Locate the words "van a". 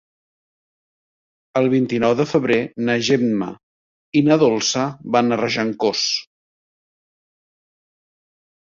5.19-5.41